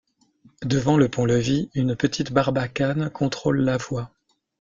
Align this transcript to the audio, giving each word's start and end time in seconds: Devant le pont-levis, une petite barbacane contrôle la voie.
Devant 0.63 0.97
le 0.97 1.09
pont-levis, 1.09 1.69
une 1.75 1.95
petite 1.95 2.31
barbacane 2.33 3.11
contrôle 3.11 3.59
la 3.61 3.77
voie. 3.77 4.09